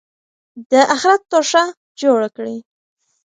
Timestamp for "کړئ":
2.35-2.57